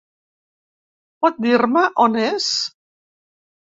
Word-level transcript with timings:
Pot 1.27 1.39
dir-me 1.47 1.87
on 2.09 2.21
és? 2.27 2.53